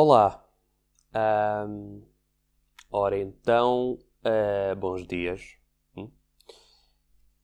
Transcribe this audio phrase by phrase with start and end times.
[0.00, 0.48] Olá.
[1.12, 2.04] Ahm,
[2.88, 5.56] ora então, ah, bons dias.
[5.96, 6.08] Hum?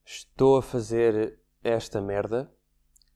[0.05, 2.49] Estou a fazer esta merda,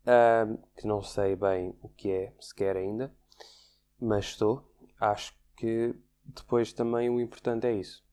[0.05, 3.15] ahm, que não sei bem o que é sequer ainda,
[4.01, 4.69] mas estou.
[4.99, 5.95] Acho que
[6.25, 8.05] depois também o importante é isso.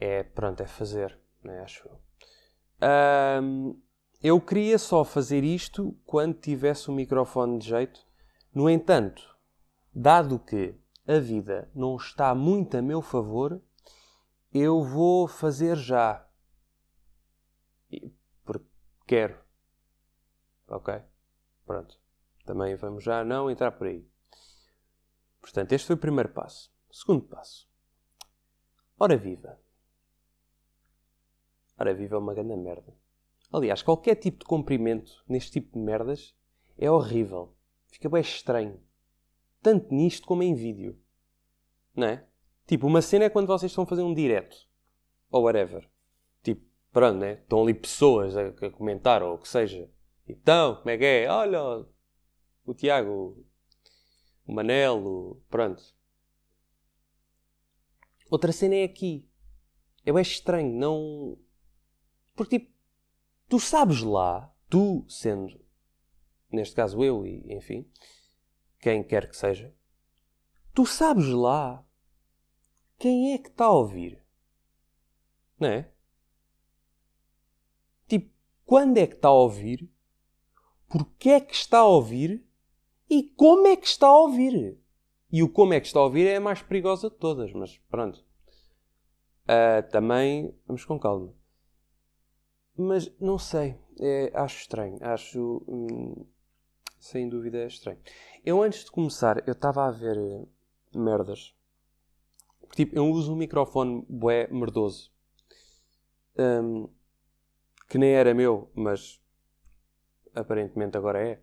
[0.00, 1.60] É, pronto, é fazer, né?
[1.60, 2.00] Acho eu.
[2.80, 3.74] Ahm,
[4.22, 8.00] eu queria só fazer isto quando tivesse o microfone de jeito.
[8.54, 9.31] No entanto,
[9.92, 10.74] dado que
[11.06, 13.60] a vida não está muito a meu favor,
[14.52, 16.26] eu vou fazer já.
[18.44, 18.66] Porque
[19.06, 19.38] quero.
[20.68, 21.02] Ok?
[21.66, 22.00] Pronto.
[22.44, 24.06] Também vamos já não entrar por aí.
[25.40, 26.72] Portanto, este foi o primeiro passo.
[26.90, 27.68] Segundo passo.
[28.98, 29.58] Ora viva.
[31.78, 32.94] Ora viva é uma grande merda.
[33.52, 36.34] Aliás, qualquer tipo de comprimento neste tipo de merdas
[36.78, 37.54] é horrível.
[37.88, 38.80] Fica bem estranho.
[39.62, 40.98] Tanto nisto como em vídeo.
[41.94, 42.26] Não é?
[42.66, 44.56] Tipo, uma cena é quando vocês estão a fazer um direto.
[45.30, 45.88] Ou whatever.
[46.42, 47.34] Tipo, pronto, né?
[47.34, 49.88] Estão ali pessoas a, a comentar ou o que seja.
[50.26, 51.28] Então, como é que é?
[51.28, 51.86] Olha,
[52.64, 53.44] o Tiago,
[54.46, 55.42] o Manel, o...
[55.48, 55.82] pronto.
[58.30, 59.28] Outra cena é aqui.
[60.04, 61.38] É bem estranho, não...
[62.34, 62.72] Porque, tipo,
[63.48, 65.60] tu sabes lá, tu sendo,
[66.50, 67.86] neste caso eu e, enfim,
[68.82, 69.72] quem quer que seja,
[70.74, 71.86] tu sabes lá
[72.98, 74.20] quem é que está a ouvir.
[75.58, 75.88] Não é?
[78.08, 78.34] Tipo,
[78.66, 79.88] quando é que está a ouvir,
[80.88, 82.44] porque é que está a ouvir
[83.08, 84.76] e como é que está a ouvir.
[85.30, 87.78] E o como é que está a ouvir é a mais perigosa de todas, mas
[87.88, 88.24] pronto.
[89.46, 91.32] Ah, também vamos com calma.
[92.76, 96.26] Mas não sei, é, acho estranho, acho hum,
[97.02, 97.98] sem dúvida é estranho.
[98.44, 100.46] Eu antes de começar, eu estava a ver eh,
[100.96, 101.52] merdas.
[102.76, 105.12] Tipo, eu uso um microfone bué merdoso.
[106.38, 106.88] Hum,
[107.88, 109.20] que nem era meu, mas
[110.32, 111.42] aparentemente agora é.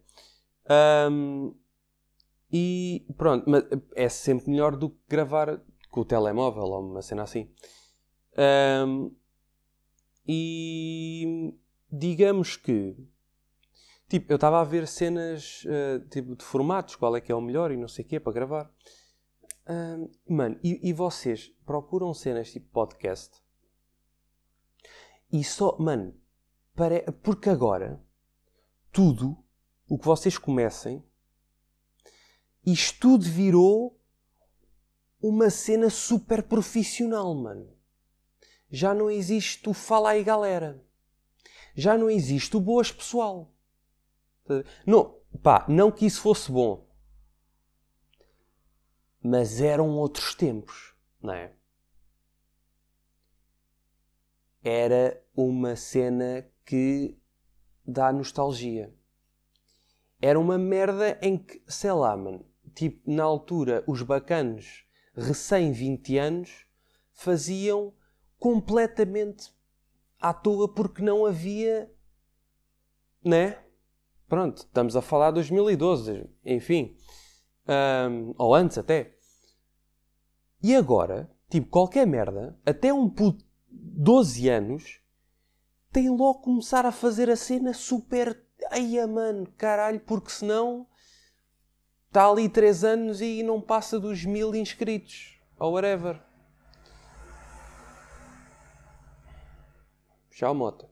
[1.12, 1.54] Hum,
[2.50, 3.66] e pronto, mas
[3.96, 7.52] é sempre melhor do que gravar com o telemóvel ou uma cena assim.
[8.88, 9.14] Hum,
[10.26, 11.54] e
[11.92, 12.96] digamos que
[14.10, 17.42] tipo, eu estava a ver cenas eh, tipo, de formatos, qual é que é o
[17.42, 18.72] melhor e não sei o quê para gravar.
[19.70, 23.40] Hum, mano, e, e vocês procuram cenas tipo podcast
[25.32, 26.16] e só, mano,
[26.76, 27.04] pare...
[27.24, 28.04] porque agora
[28.92, 29.38] tudo
[29.88, 31.04] o que vocês comecem,
[32.66, 34.00] isto tudo virou
[35.22, 37.76] uma cena super profissional, mano.
[38.72, 40.84] Já não existe o fala aí galera.
[41.76, 43.52] Já não existe o boas pessoal.
[44.86, 46.88] Não, pá, não que isso fosse bom.
[49.22, 51.54] Mas eram outros tempos, não é?
[54.64, 57.18] Era uma cena que
[57.86, 58.94] dá nostalgia.
[60.22, 66.18] Era uma merda em que, sei lá, mano, tipo, na altura, os bacanos, recém 20
[66.18, 66.66] anos,
[67.14, 67.94] faziam
[68.38, 69.54] completamente
[70.20, 71.92] à toa porque não havia,
[73.24, 73.64] né?
[74.30, 76.96] Pronto, estamos a falar de 2012, enfim,
[77.72, 79.16] Ahm, ou antes até.
[80.62, 85.00] E agora, tipo, qualquer merda, até um puto de 12 anos,
[85.92, 88.44] tem logo começar a fazer a cena super.
[88.72, 90.88] Ai, mano, caralho, porque senão
[92.08, 96.20] está ali 3 anos e não passa dos mil inscritos, ou whatever.
[100.32, 100.90] Tchau, moto.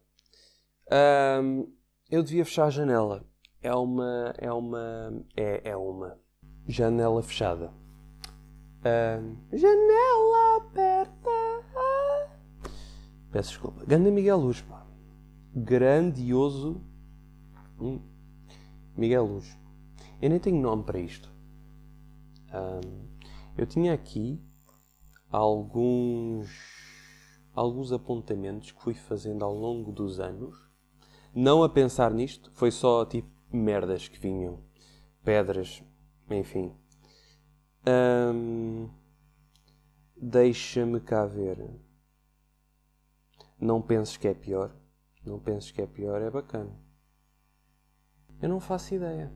[0.92, 1.66] Ahm,
[2.10, 3.26] eu devia fechar a janela.
[3.62, 4.34] É uma.
[4.38, 5.26] É uma.
[5.36, 6.20] É, é uma.
[6.68, 7.72] Janela fechada.
[8.84, 11.30] Ahm, janela aberta.
[13.32, 13.86] Peço desculpa.
[13.86, 14.86] Ganda Miguel Luz, pá.
[15.54, 16.82] Grandioso.
[17.80, 18.00] Hum.
[18.96, 19.58] Miguel Luz.
[20.22, 21.30] Eu nem tenho nome para isto.
[23.58, 24.42] Eu tinha aqui
[25.30, 26.50] alguns
[27.54, 30.56] alguns apontamentos que fui fazendo ao longo dos anos,
[31.38, 34.60] não a pensar nisto, foi só tipo merdas que vinham,
[35.24, 35.84] pedras,
[36.30, 36.74] enfim.
[37.86, 38.90] Ahm,
[40.20, 41.64] Deixa-me cá ver.
[43.60, 44.72] Não penses que é pior.
[45.24, 46.72] Não penses que é pior, é bacana.
[48.42, 49.32] Eu não faço ideia.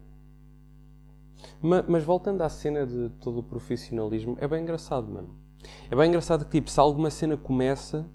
[1.61, 5.35] Ma- Mas, voltando à cena de todo o profissionalismo, é bem engraçado, mano.
[5.89, 8.09] É bem engraçado que, tipo, se alguma cena começa,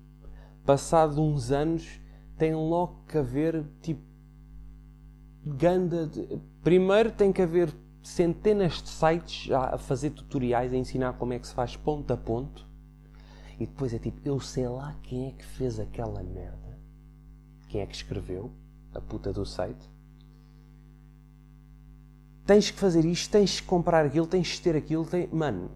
[0.64, 2.00] passado uns anos,
[2.36, 4.02] tem logo que haver, tipo,
[5.44, 6.06] ganda.
[6.06, 6.40] De...
[6.62, 11.46] Primeiro tem que haver centenas de sites a fazer tutoriais, a ensinar como é que
[11.46, 12.66] se faz ponto a ponto.
[13.58, 16.78] E depois é tipo, eu sei lá quem é que fez aquela merda.
[17.68, 18.52] Quem é que escreveu
[18.94, 19.90] a puta do site.
[22.44, 25.26] Tens que fazer isto, tens que comprar aquilo, tens que ter aquilo, tem...
[25.28, 25.70] mano.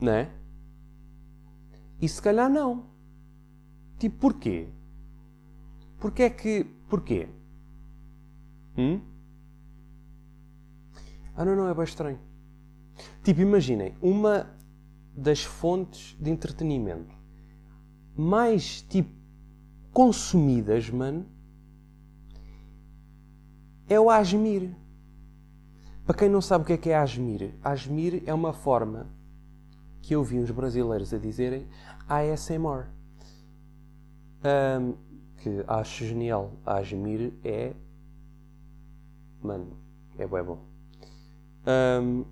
[0.00, 0.30] Não é?
[2.00, 2.95] E se calhar não.
[3.98, 4.68] Tipo, porquê?
[5.98, 6.64] Porquê é que.
[6.88, 7.28] Porquê?
[8.76, 9.00] Hum?
[11.34, 12.18] Ah, não, não, é bem estranho.
[13.22, 14.50] Tipo, imaginem, uma
[15.14, 17.14] das fontes de entretenimento
[18.16, 19.10] mais, tipo,
[19.92, 21.26] consumidas, mano,
[23.88, 24.74] é o Asmir.
[26.04, 29.08] Para quem não sabe o que é que é Asmir, Asmir é uma forma
[30.00, 31.66] que eu vi uns brasileiros a dizerem
[32.08, 32.86] ASMR.
[34.44, 34.94] Um,
[35.38, 36.52] que acho genial.
[36.64, 37.74] Asmir é.
[39.42, 39.76] Mano,
[40.18, 40.64] é bem bom.
[41.66, 42.24] Um,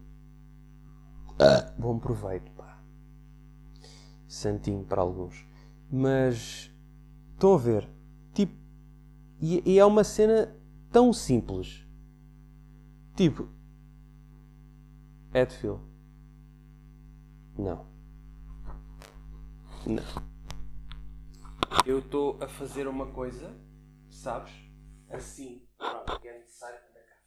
[1.79, 2.79] bom proveito, pá.
[4.27, 5.47] Santinho para alguns.
[5.91, 6.71] Mas.
[7.33, 7.89] Estão a ver?
[8.33, 8.55] Tipo.
[9.41, 10.55] E, e é uma cena
[10.91, 11.87] tão simples.
[13.15, 13.49] Tipo.
[15.33, 15.81] Edfield.
[17.59, 17.87] Não.
[19.87, 20.34] Não.
[21.87, 23.55] Eu estou a fazer uma coisa,
[24.11, 24.53] sabes?
[25.11, 25.69] Assim.
[25.77, 27.21] Pronto, que é necessário para cá.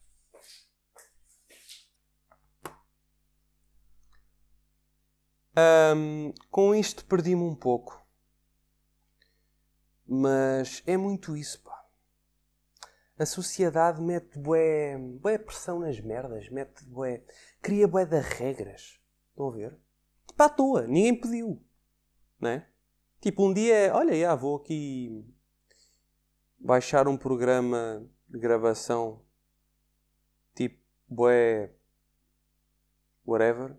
[5.96, 8.04] Um, com isto perdi-me um pouco.
[10.06, 11.86] Mas é muito isso, pá.
[13.18, 17.24] A sociedade mete bué, bué pressão nas merdas, mete bué,
[17.62, 19.00] cria bué de regras.
[19.30, 19.78] Estão a ver?
[20.26, 21.64] Tipo à toa, ninguém pediu.
[22.40, 22.68] Não é?
[23.20, 25.24] Tipo, um dia, olha, já vou aqui
[26.56, 29.24] baixar um programa de gravação
[30.54, 31.74] tipo, bué,
[33.26, 33.76] whatever,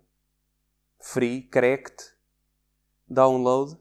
[0.99, 2.13] free, cracked,
[3.07, 3.77] download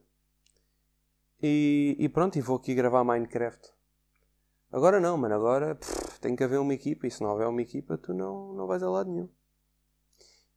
[1.43, 3.72] e, e, pronto, e vou aqui gravar Minecraft.
[4.70, 7.62] Agora não, mano, agora pff, tem que haver uma equipa e se não houver uma
[7.62, 9.28] equipa tu não, não vais a lado nenhum.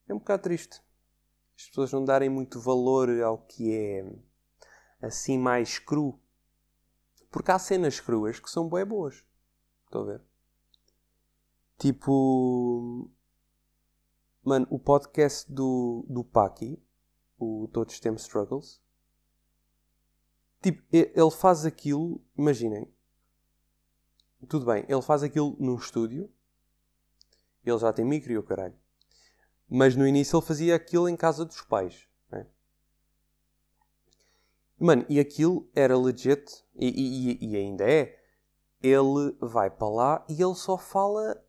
[0.08, 0.80] É um bocado triste.
[1.58, 4.06] As pessoas não darem muito valor ao que é
[5.02, 6.20] assim mais cru.
[7.30, 9.26] Porque há cenas cruas que são bem boas.
[9.86, 10.22] Estou a ver?
[11.78, 13.10] Tipo.
[14.44, 16.82] Mano, o podcast do, do Paki,
[17.38, 18.82] o Todos Temos Struggles.
[20.62, 22.92] Tipo, ele faz aquilo, imaginem.
[24.48, 26.32] Tudo bem, ele faz aquilo num estúdio.
[27.64, 28.76] Ele já tem micro e o caralho.
[29.70, 32.08] Mas no início ele fazia aquilo em casa dos pais.
[34.82, 36.88] Mano, e aquilo era legit, e,
[37.40, 38.18] e, e ainda é.
[38.82, 41.40] Ele vai para lá e ele só fala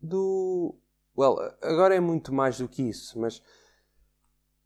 [0.00, 0.78] do.
[1.18, 3.42] Well, agora é muito mais do que isso, mas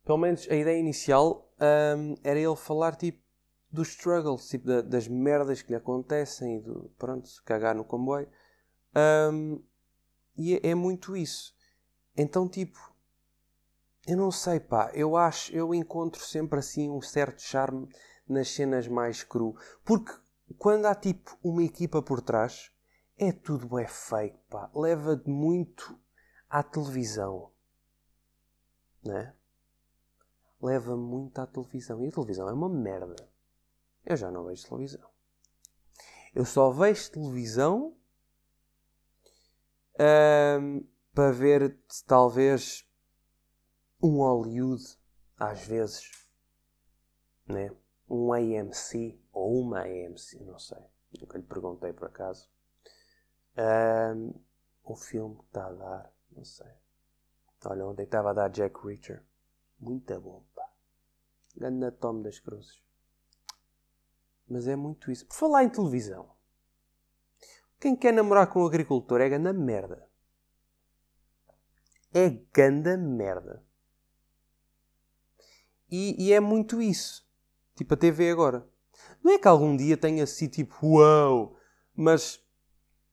[0.05, 1.51] pelo menos a ideia inicial
[1.97, 3.23] um, era ele falar tipo
[3.73, 8.29] dos struggles, tipo da, das merdas que lhe acontecem e do pronto, cagar no comboio.
[9.33, 9.63] Um,
[10.37, 11.55] e é, é, muito isso.
[12.15, 12.79] Então, tipo,
[14.11, 14.91] eu não sei, pá.
[14.93, 17.89] Eu acho, eu encontro sempre assim um certo charme
[18.29, 19.55] nas cenas mais cru.
[19.85, 20.13] Porque
[20.59, 22.73] quando há tipo uma equipa por trás,
[23.17, 24.69] é tudo é fake, pá.
[24.75, 25.97] Leva muito
[26.49, 27.53] à televisão.
[29.05, 29.33] Né?
[30.61, 32.03] Leva muito à televisão.
[32.05, 33.29] E a televisão é uma merda.
[34.05, 35.09] Eu já não vejo televisão.
[36.35, 37.97] Eu só vejo televisão
[40.01, 42.90] hum, para ver talvez
[44.03, 44.99] um Hollywood,
[45.37, 46.11] às vezes,
[47.47, 47.71] né?
[48.09, 50.83] um AMC ou uma AMC, não sei,
[51.21, 52.51] nunca lhe perguntei por acaso.
[53.57, 54.35] Um,
[54.85, 56.73] um filme que está a dar, não sei.
[57.65, 59.23] Olha, ontem estava a dar Jack Reacher.
[59.79, 60.45] Muito bom.
[61.57, 62.83] Ganda Tom das Cruzes.
[64.49, 65.27] Mas é muito isso.
[65.27, 66.35] Por falar em televisão.
[67.79, 70.09] Quem quer namorar com um agricultor é ganda merda.
[72.13, 73.63] É ganda merda.
[75.91, 77.27] E, e, é muito isso.
[77.75, 78.67] Tipo a TV agora.
[79.23, 81.57] Não é que algum dia tenha sido tipo uau,
[81.95, 82.41] mas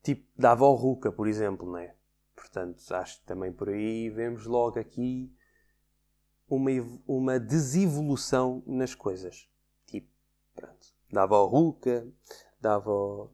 [0.03, 1.95] tipo da avó Ruca, por exemplo, não é?
[2.35, 5.33] Portanto, acho que também por aí vemos logo aqui
[6.49, 6.71] uma,
[7.05, 9.49] uma desevolução nas coisas.
[9.85, 10.09] Tipo,
[10.55, 12.07] pronto, da avó Ruca,
[12.59, 13.31] da avó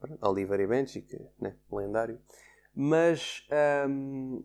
[0.00, 2.20] pronto, Oliveira Benchi, que né, lendário.
[2.74, 3.46] Mas
[3.88, 4.44] hum,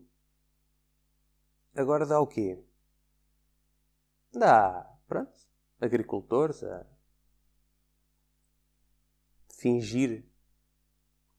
[1.74, 2.58] agora dá o quê?
[4.34, 5.32] Dá, pronto,
[5.80, 6.84] agricultores a
[9.56, 10.24] fingir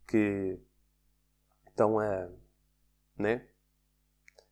[0.07, 0.57] que
[1.67, 2.29] estão a
[3.17, 3.47] né,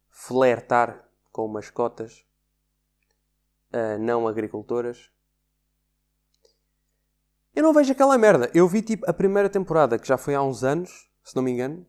[0.09, 2.25] flertar com mascotas
[3.73, 5.09] uh, não agricultoras.
[7.55, 8.51] Eu não vejo aquela merda.
[8.53, 11.51] Eu vi tipo a primeira temporada, que já foi há uns anos, se não me
[11.51, 11.85] engano.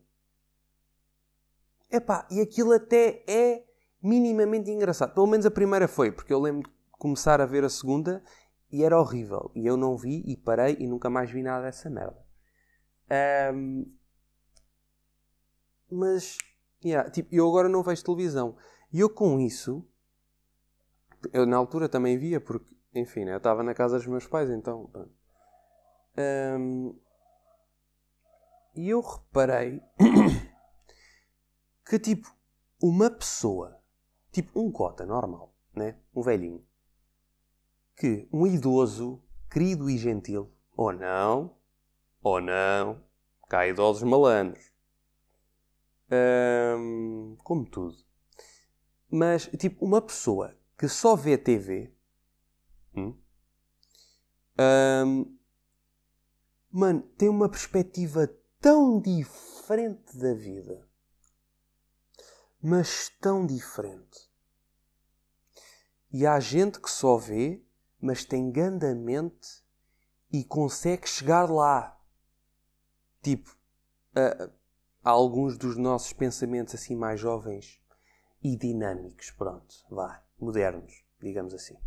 [1.91, 3.65] Epá, e aquilo até é
[4.05, 5.13] minimamente engraçado.
[5.13, 8.23] Pelo menos a primeira foi, porque eu lembro de começar a ver a segunda
[8.71, 9.51] e era horrível.
[9.55, 12.23] E eu não vi e parei e nunca mais vi nada dessa merda.
[13.53, 13.91] Um,
[15.89, 16.37] mas,
[16.83, 18.55] yeah, tipo, eu agora não vejo televisão.
[18.91, 19.87] E eu com isso,
[21.33, 24.49] eu na altura também via, porque, enfim, né, eu estava na casa dos meus pais,
[24.49, 24.89] então.
[26.59, 26.95] Um,
[28.75, 29.81] e eu reparei
[31.87, 32.27] que, tipo,
[32.81, 33.79] uma pessoa,
[34.35, 35.95] tipo um cota normal, né?
[36.13, 36.61] Um velhinho,
[37.95, 41.55] que um idoso, querido e gentil, ou não,
[42.21, 43.01] ou não,
[43.47, 44.73] cá idosos malandros,
[46.77, 47.95] hum, como tudo.
[49.09, 51.93] Mas, tipo, uma pessoa que só vê TV,
[52.93, 53.17] hum,
[54.59, 55.37] hum,
[56.69, 60.85] mano, tem uma perspectiva tão diferente da vida.
[62.67, 64.27] Mas tão diferente.
[66.11, 67.63] E há gente que só vê,
[68.01, 69.63] mas tem gandamente
[70.33, 71.95] e consegue chegar lá.
[73.21, 73.55] Tipo,
[74.15, 74.49] a,
[75.03, 77.79] a alguns dos nossos pensamentos assim mais jovens
[78.41, 81.77] e dinâmicos, pronto, vá, modernos, digamos assim.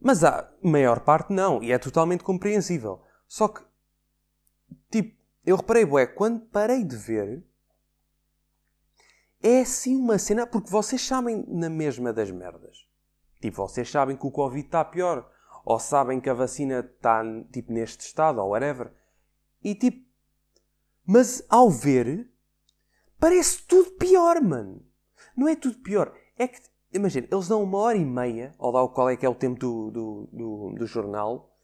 [0.00, 3.04] Mas a maior parte não, e é totalmente compreensível.
[3.28, 3.62] Só que
[4.90, 7.44] Tipo, eu reparei, bué, quando parei de ver,
[9.44, 12.88] é assim uma cena, porque vocês sabem na mesma das merdas.
[13.42, 15.30] Tipo, vocês sabem que o Covid está pior,
[15.66, 17.22] ou sabem que a vacina está,
[17.52, 18.90] tipo, neste estado, ou whatever.
[19.62, 20.02] E, tipo,
[21.06, 22.32] mas ao ver,
[23.20, 24.82] parece tudo pior, mano.
[25.36, 26.16] Não é tudo pior.
[26.38, 26.58] É que,
[26.90, 29.60] imagina, eles dão uma hora e meia, ou lá qual é que é o tempo
[29.60, 31.54] do, do, do, do jornal,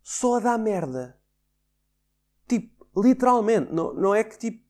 [0.00, 1.18] só a dar merda.
[2.46, 4.67] Tipo, literalmente, não, não é que tipo.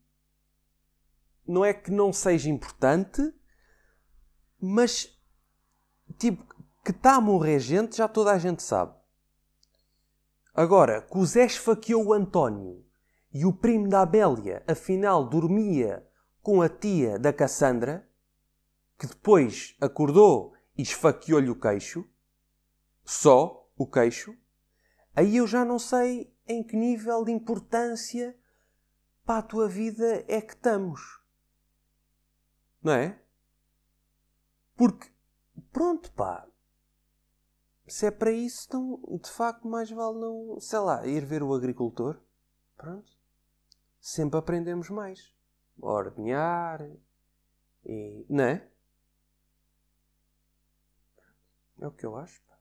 [1.48, 3.22] Não é que não seja importante,
[4.60, 5.18] mas
[6.18, 6.44] tipo,
[6.84, 8.94] que está a morrer gente já toda a gente sabe.
[10.54, 12.84] Agora, que o Zé esfaqueou o António
[13.32, 16.06] e o primo da Abélia afinal dormia
[16.42, 18.08] com a tia da Cassandra,
[18.98, 22.04] que depois acordou e esfaqueou-lhe o queixo,
[23.04, 24.36] só o queixo,
[25.14, 28.36] aí eu já não sei em que nível de importância
[29.24, 31.20] para a tua vida é que estamos.
[32.82, 33.20] Não é?
[34.76, 35.10] Porque,
[35.72, 36.46] pronto, pá.
[37.86, 41.54] Se é para isso, então, de facto, mais vale não, sei lá, ir ver o
[41.54, 42.20] agricultor.
[42.76, 43.10] Pronto.
[44.00, 45.34] Sempre aprendemos mais.
[45.80, 46.86] Ordenhar.
[47.84, 48.26] E.
[48.28, 48.68] Não é?
[51.80, 52.58] É o que eu acho, pá.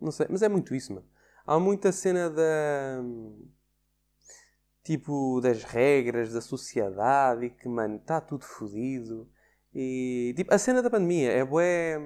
[0.00, 1.14] Não sei, mas é muito isso, mano
[1.46, 3.02] há muita cena da.
[4.84, 9.28] Tipo, das regras da sociedade e que, mano, está tudo fodido.
[9.74, 11.98] E, tipo, a cena da pandemia é bué.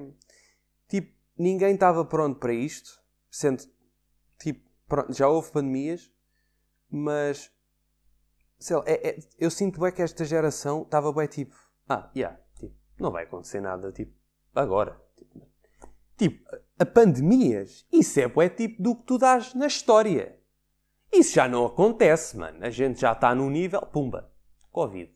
[0.87, 2.99] Tipo, ninguém estava pronto para isto.
[3.29, 3.63] Sendo,
[4.39, 6.11] tipo, pronto, já houve pandemias,
[6.89, 7.51] mas.
[8.57, 11.55] Sei lá, é, é, eu sinto bem que esta geração estava bem tipo.
[11.87, 14.13] Ah, yeah, tipo, não vai acontecer nada, tipo,
[14.55, 14.99] agora.
[16.17, 16.43] Tipo,
[16.77, 20.38] a pandemias, isso é bué tipo do que tu dás na história.
[21.11, 22.63] Isso já não acontece, mano.
[22.63, 24.31] A gente já está no nível, pumba,
[24.71, 25.13] Covid.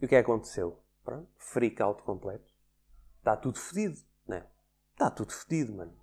[0.00, 0.82] E o que é aconteceu?
[1.02, 2.52] Pronto, freak out completo.
[3.18, 4.46] Está tudo fedido, né?
[4.92, 5.98] Está tudo fedido, mano.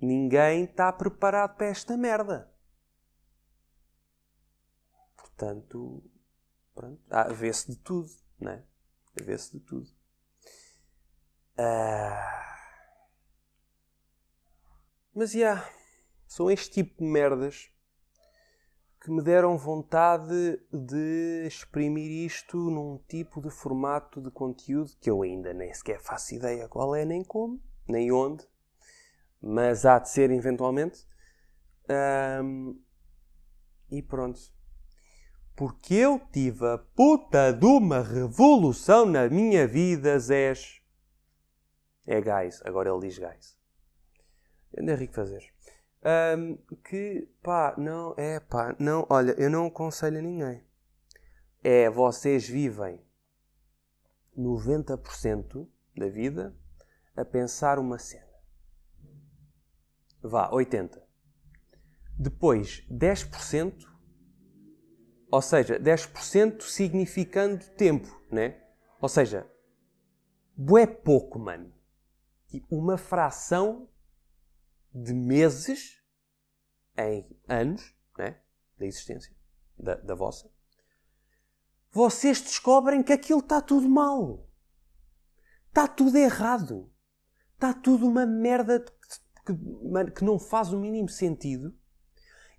[0.00, 2.52] Ninguém está preparado para esta merda.
[5.16, 6.02] Portanto,
[6.74, 8.08] pronto, ah, vê-se de tudo,
[8.40, 8.64] né?
[9.14, 9.88] Vê-se de tudo.
[11.58, 12.38] Uh...
[15.14, 15.77] Mas, já, yeah,
[16.28, 17.70] são este tipo de merdas
[19.00, 25.22] que me deram vontade de exprimir isto num tipo de formato de conteúdo que eu
[25.22, 27.58] ainda nem sequer faço ideia qual é, nem como,
[27.88, 28.46] nem onde,
[29.40, 31.06] mas há de ser eventualmente.
[32.42, 32.78] Um,
[33.90, 34.40] e pronto.
[35.56, 40.82] Porque eu tive a puta de uma revolução na minha vida, Zés.
[42.06, 43.56] É gás, agora ele diz gás.
[44.76, 45.50] Ainda é rico fazer.
[46.04, 50.64] Um, que, pá, não, é pá, não, olha, eu não aconselho a ninguém.
[51.62, 53.04] É, vocês vivem
[54.36, 56.56] 90% da vida
[57.16, 58.28] a pensar uma cena.
[60.22, 61.02] Vá, 80%.
[62.18, 63.86] Depois, 10%
[65.30, 68.60] Ou seja, 10% significando tempo, né?
[69.00, 69.46] Ou seja,
[70.56, 71.72] bué pouco, mano.
[72.70, 73.87] Uma fração
[74.94, 76.02] de meses
[76.96, 78.40] em anos, né?
[78.78, 79.34] Da existência,
[79.78, 80.50] da, da vossa.
[81.90, 84.46] Vocês descobrem que aquilo está tudo mal.
[85.68, 86.92] Está tudo errado.
[87.54, 91.76] Está tudo uma merda que, que, que não faz o mínimo sentido.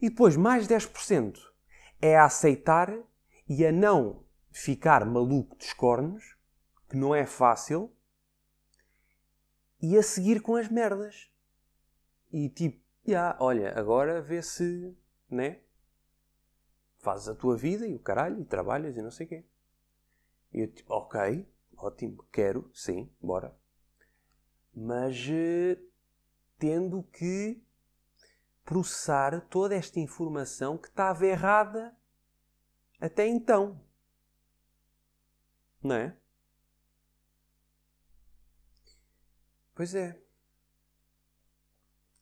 [0.02, 1.38] E depois, mais 10%
[2.02, 2.92] é a aceitar
[3.48, 6.38] e a não ficar maluco dos cornos,
[6.90, 7.94] que não é fácil,
[9.82, 11.30] e a seguir com as merdas.
[12.32, 14.96] E tipo, yeah, olha, agora vê se,
[15.30, 15.60] né?
[16.98, 19.46] Fazes a tua vida e o caralho, e trabalhas e não sei o quê.
[20.54, 23.56] E eu tipo, ok, ótimo, quero, sim, bora.
[24.76, 25.78] Mas eh,
[26.58, 27.62] tendo que
[28.64, 31.96] processar toda esta informação que estava errada
[33.02, 33.82] até então.
[35.82, 36.16] Não é?
[39.74, 40.29] Pois é.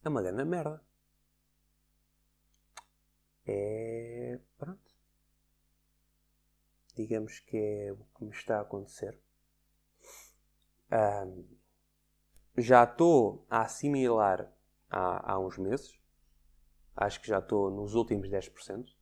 [0.08, 0.82] É uma grande merda.
[3.46, 4.40] É.
[4.58, 4.96] Pronto.
[6.96, 9.20] Digamos que é o que me está a acontecer.
[10.90, 11.46] Um,
[12.58, 14.50] já estou a assimilar
[14.90, 16.00] há, há uns meses.
[16.96, 18.88] Acho que já estou nos últimos 10%.
[18.88, 18.94] Uh,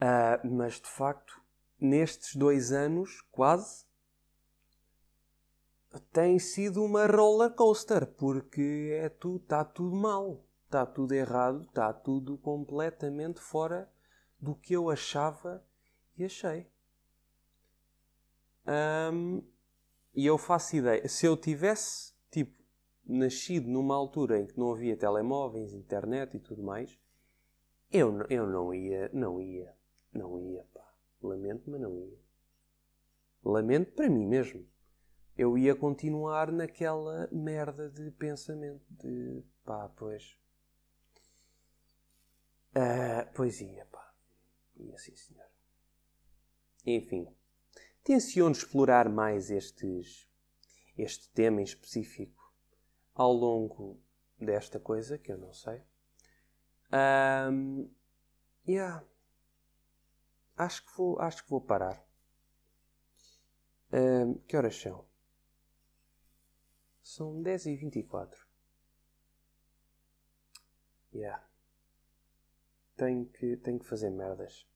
[0.00, 1.42] ah, mas de facto,
[1.80, 3.86] nestes dois anos, quase,
[6.00, 11.92] tem sido uma roller coaster, porque é tu, está tudo mal, está tudo errado, está
[11.92, 13.90] tudo completamente fora
[14.40, 15.64] do que eu achava
[16.16, 16.66] e achei.
[18.66, 19.42] Um,
[20.14, 22.62] e eu faço ideia, se eu tivesse tipo
[23.04, 26.98] nascido numa altura em que não havia telemóveis, internet e tudo mais,
[27.90, 29.74] eu, eu não ia, não ia,
[30.12, 30.80] não ia, pá.
[31.22, 32.18] Lamento, mas não ia.
[33.44, 34.66] Lamento para mim mesmo
[35.42, 40.38] eu ia continuar naquela merda de pensamento de pá, pois.
[42.76, 44.14] Uh, pois ia, pá.
[44.76, 45.46] Ia sim, senhor.
[46.86, 47.26] Enfim,
[48.04, 50.28] tenciono explorar mais estes,
[50.96, 52.54] este tema em específico
[53.12, 54.00] ao longo
[54.38, 55.82] desta coisa que eu não sei.
[57.50, 57.90] Um,
[58.66, 59.04] yeah.
[60.56, 62.06] Acho que vou, acho que vou parar.
[63.92, 65.11] Um, que horas são?
[67.14, 68.46] São 10 e 24.
[71.12, 71.46] Yeah.
[72.96, 74.66] Tenho que, tenho que fazer merdas.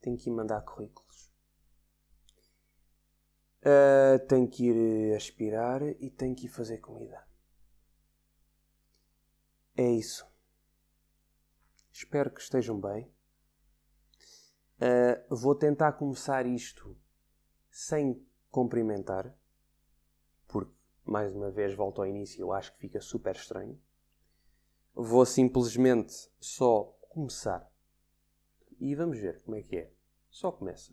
[0.00, 1.32] Tenho que ir mandar currículos.
[3.60, 7.26] Uh, tenho que ir aspirar e tenho que ir fazer comida.
[9.76, 10.24] É isso.
[11.90, 13.12] Espero que estejam bem.
[14.80, 16.96] Uh, vou tentar começar isto
[17.68, 19.36] sem cumprimentar,
[21.08, 23.80] mais uma vez volto ao início, eu acho que fica super estranho.
[24.94, 27.70] Vou simplesmente só começar.
[28.78, 29.92] E vamos ver como é que é.
[30.28, 30.92] Só começa.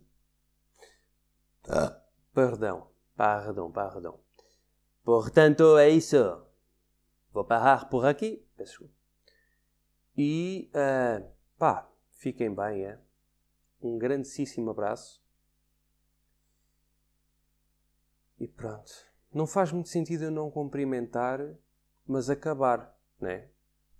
[1.67, 2.01] Ah.
[2.33, 2.89] Perdão.
[3.15, 4.19] Pardon, pardon.
[5.03, 6.15] Portanto, é isso.
[7.31, 8.47] Vou parar por aqui.
[8.55, 8.89] Peço.
[10.17, 12.99] E, uh, pá, fiquem bem, é?
[13.81, 15.21] Um grandíssimo abraço.
[18.39, 21.45] E pronto não faz muito sentido eu não cumprimentar,
[22.07, 23.49] mas acabar, né?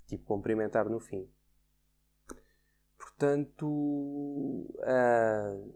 [0.07, 1.29] Tipo, cumprimentar no fim.
[2.97, 5.75] Portanto, uh,